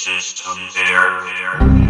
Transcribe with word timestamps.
system 0.00 0.56
there. 0.74 1.20
there. 1.20 1.84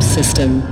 System. 0.00 0.62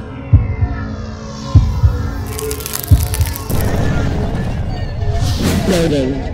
Loading 5.69 6.34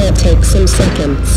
can't 0.00 0.16
take 0.18 0.42
some 0.44 0.66
seconds. 0.66 1.28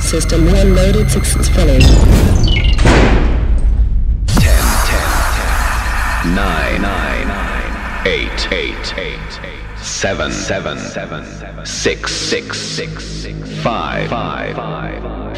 System 0.00 0.46
1 0.46 0.76
loaded 0.76 1.10
successfully. 1.10 1.80
10, 1.80 1.90
10, 6.22 6.34
9, 6.36 6.82
9, 6.82 8.06
8, 8.06 8.52
8, 8.52 8.94
8 8.98 9.18
seven 9.82 10.30
seven 10.32 10.78
seven 10.78 11.24
six 11.66 12.14
six 12.14 12.60
six 12.60 13.04
six 13.04 13.36
five 13.60 14.08
five 14.08 14.54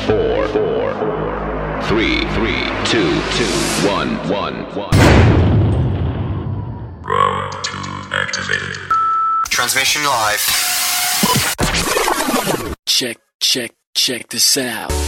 four 0.01 0.49
four 0.49 0.93
four 0.95 1.56
three, 1.89 2.19
three, 2.35 2.65
two, 2.85 3.09
two, 3.37 3.45
one, 3.87 4.17
one, 4.29 4.65
one. 4.75 4.91
Round 7.03 7.53
two 7.63 7.79
activated. 8.13 8.77
Transmission 9.51 10.03
live. 10.03 10.41
Check, 12.87 13.19
check, 13.41 13.73
check 13.95 14.29
this 14.29 14.57
out. 14.57 15.06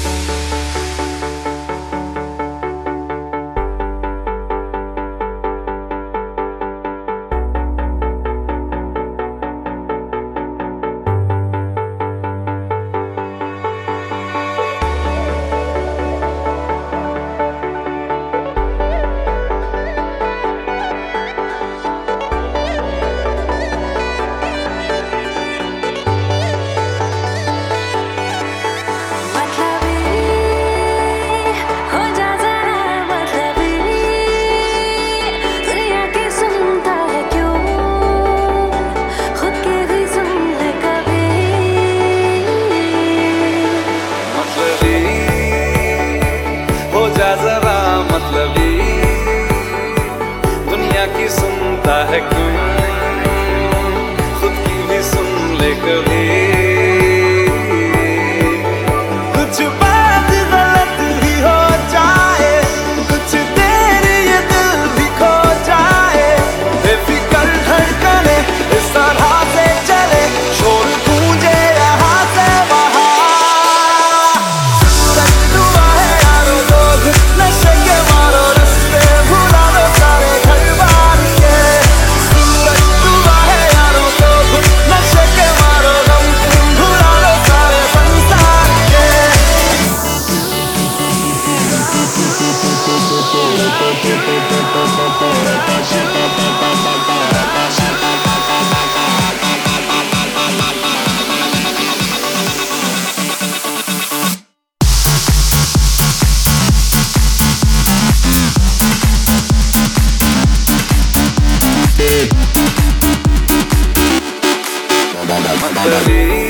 Dali 115.85 116.48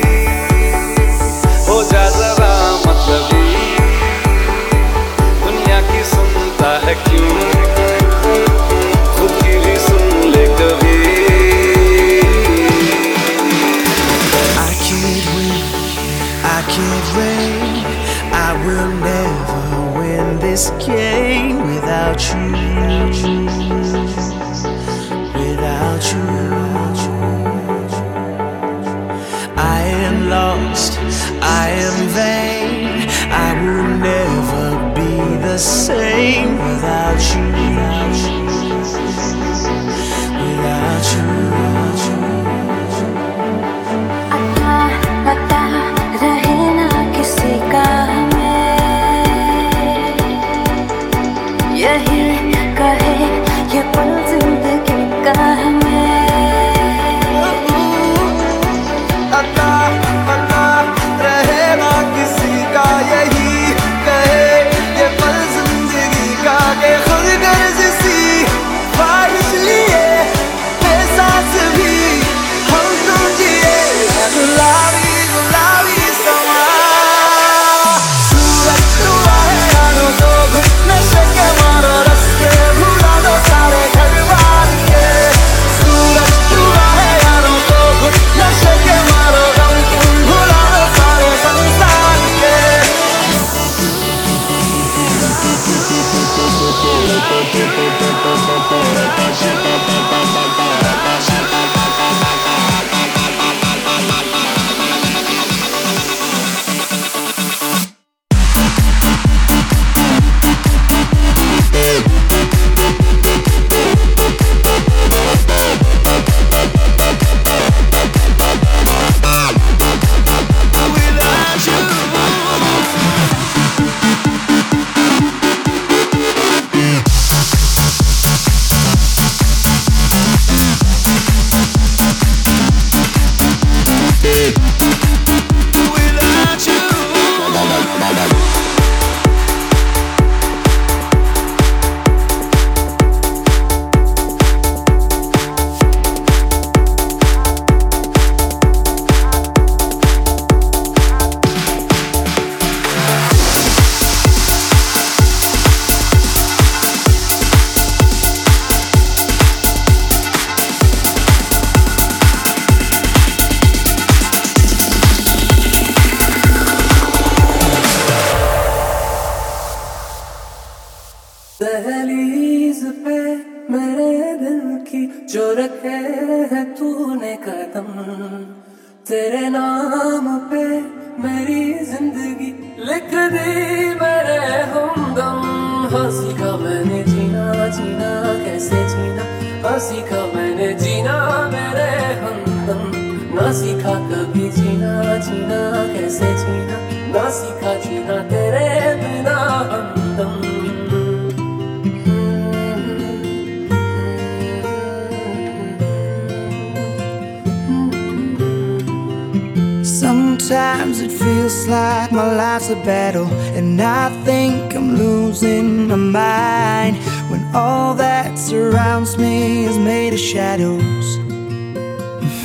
Sometimes 209.84 211.00
it 211.00 211.12
feels 211.12 211.66
like 211.68 212.10
my 212.12 212.34
life's 212.34 212.70
a 212.70 212.76
battle, 212.76 213.26
and 213.56 213.80
I 213.80 214.08
think 214.24 214.67
Losing 214.96 215.88
my 215.88 215.96
mind 215.96 216.96
when 217.30 217.44
all 217.54 217.94
that 217.94 218.38
surrounds 218.38 219.18
me 219.18 219.64
is 219.64 219.78
made 219.78 220.12
of 220.14 220.18
shadows. 220.18 221.18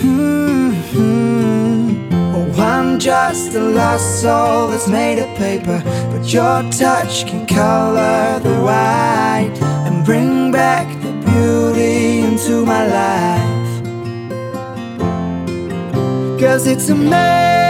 Mm 0.01 0.73
-hmm. 0.89 1.73
Oh, 2.35 2.61
I'm 2.61 2.99
just 2.99 3.55
a 3.55 3.59
lost 3.59 4.21
soul 4.21 4.67
that's 4.71 4.87
made 4.87 5.17
of 5.23 5.29
paper, 5.37 5.79
but 6.11 6.23
your 6.33 6.63
touch 6.81 7.25
can 7.29 7.45
color 7.45 8.39
the 8.47 8.55
white 8.67 9.57
and 9.85 10.05
bring 10.05 10.51
back 10.51 10.87
the 11.01 11.13
beauty 11.25 12.19
into 12.27 12.65
my 12.65 12.83
life. 12.99 13.71
Cause 16.41 16.67
it's 16.71 16.89
amazing. 16.89 17.62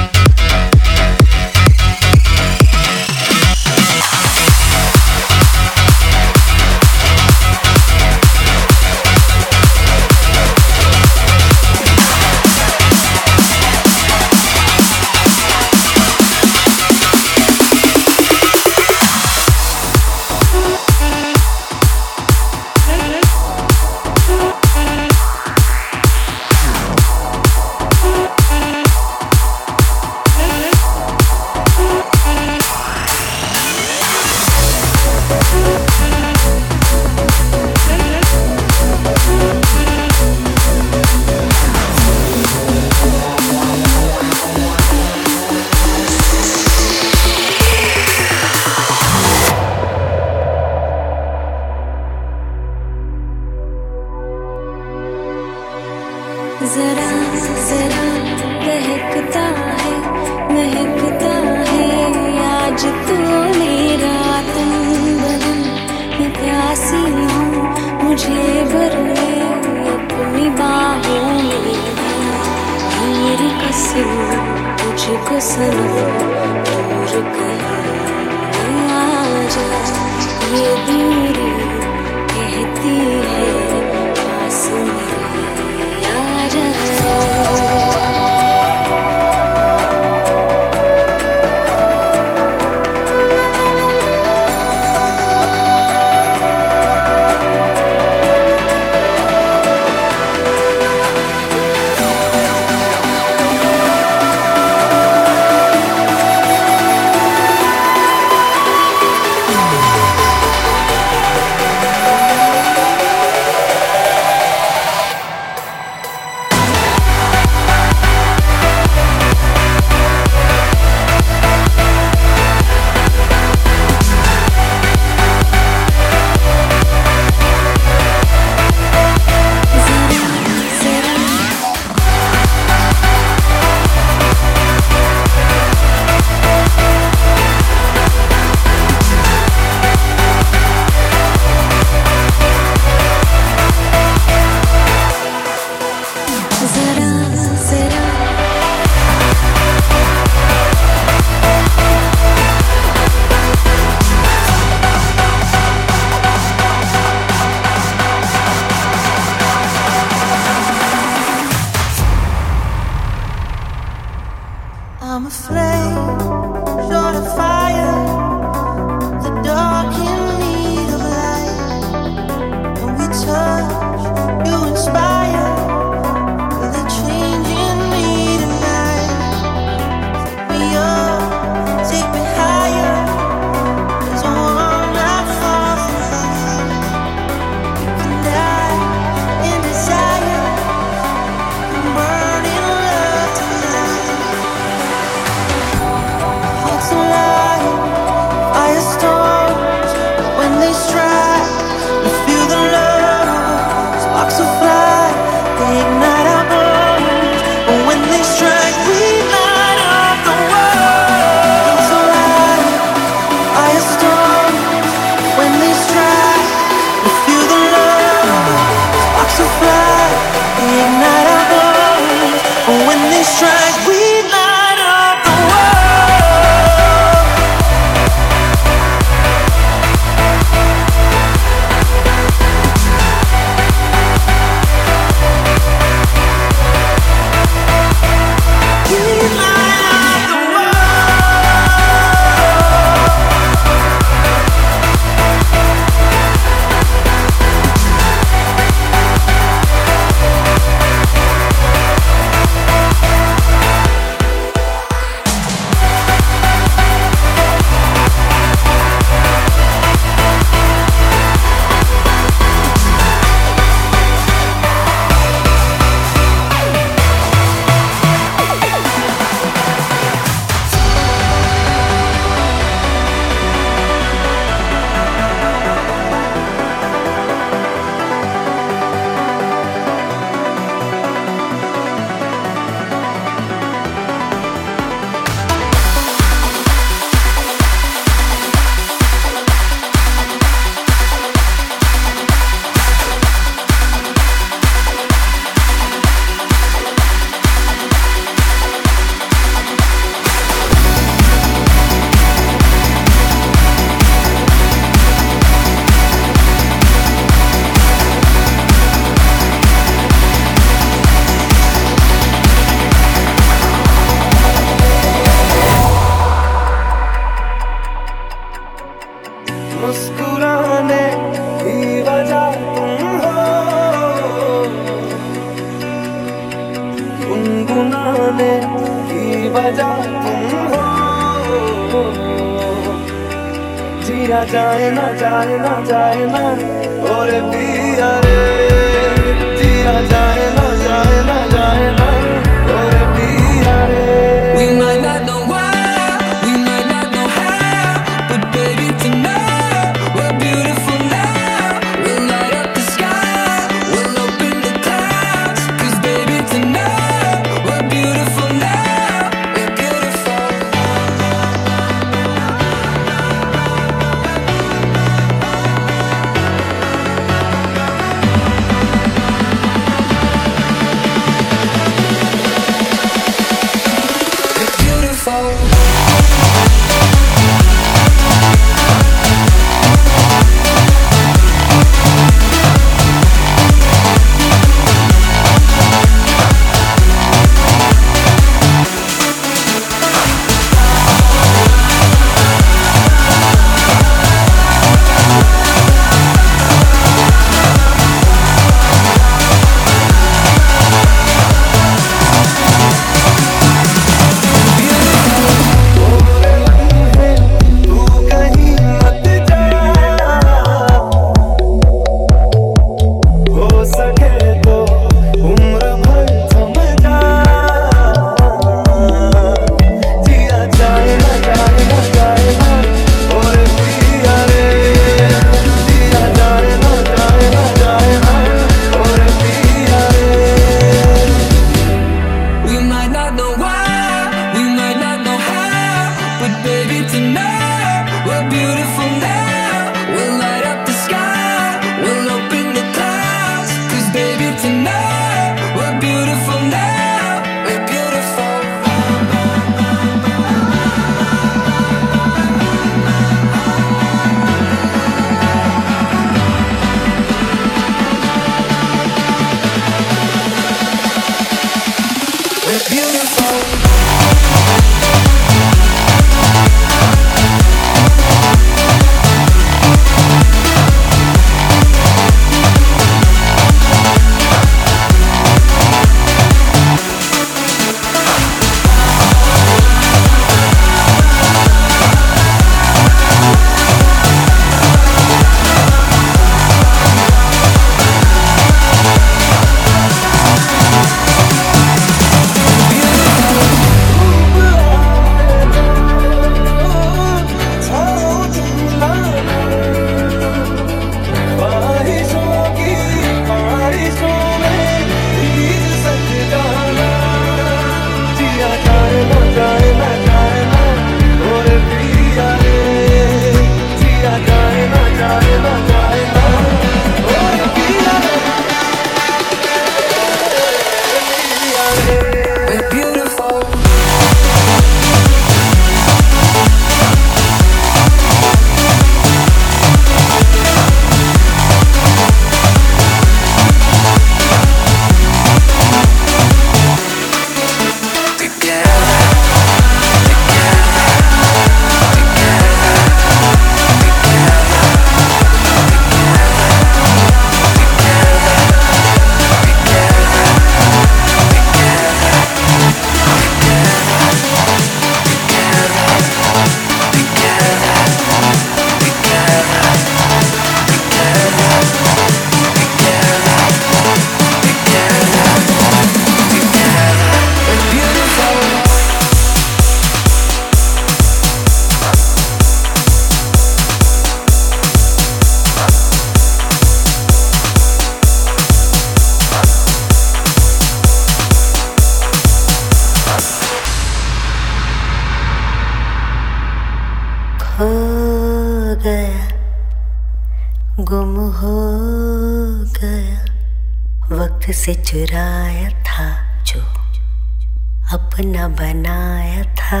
न 598.52 598.68
बनाया 598.68 599.62
था। 599.74 600.00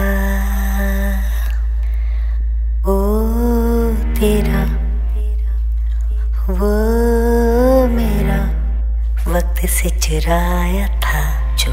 ओ 2.86 2.96
तेरा, 4.16 4.62
वो 6.52 6.72
मेरा, 7.86 8.40
वक्त 9.32 9.66
से 9.66 9.90
चुराया 9.90 10.86
था, 11.00 11.22
जो 11.56 11.72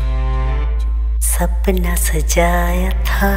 सपना 1.21 1.95
सजाया 1.95 2.91
था। 3.03 3.31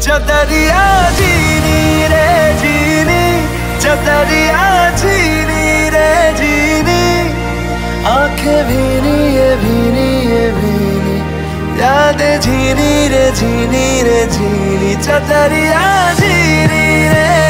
चदरिया 0.00 1.10
जीनी 1.10 2.06
रे 2.06 2.32
जीनी 2.54 3.24
चदरिया 3.80 4.90
जीनी 4.90 5.88
रे 5.88 6.32
जीनी, 6.32 7.04
आँखें 8.04 8.64
भी 8.66 8.93
চাঁদে 12.14 12.32
ঝিরি 12.44 12.94
রে 13.12 13.24
ঝিনি 13.38 13.86
রে 14.06 14.20
ঝিনি 14.34 14.92
চাচারিয়া 15.04 15.84
ঝিরি 16.18 16.86
রে 17.12 17.43